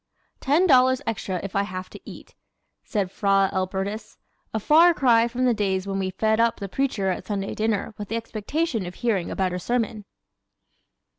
"Ten 0.39 0.65
dollars 0.65 1.03
extra 1.05 1.39
if 1.43 1.55
I 1.55 1.61
have 1.61 1.87
to 1.91 2.01
eat," 2.09 2.33
said 2.83 3.11
Fra 3.11 3.51
Elbertus 3.53 4.17
a 4.51 4.59
far 4.59 4.95
cry 4.95 5.27
from 5.27 5.45
the 5.45 5.53
days 5.53 5.85
when 5.85 5.99
we 5.99 6.09
"fed 6.09 6.39
up" 6.39 6.59
the 6.59 6.67
preacher 6.67 7.11
at 7.11 7.27
Sunday 7.27 7.53
dinner 7.53 7.93
with 7.99 8.07
the 8.09 8.15
expectation 8.15 8.87
of 8.87 8.95
hearing 8.95 9.29
a 9.29 9.35
better 9.35 9.59
sermon! 9.59 10.05